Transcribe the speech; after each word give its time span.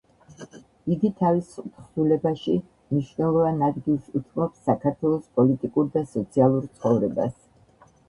იგი 0.95 1.11
თავის 1.19 1.51
თხზულებაში 1.57 2.57
მნიშვნელოვან 2.95 3.63
ადგილს 3.69 4.11
უთმობს 4.23 4.67
საქართველოს 4.73 5.31
პოლიტიკურ 5.39 5.97
და 5.99 6.07
სოციალურ 6.19 6.71
ცხოვრებას. 6.77 7.35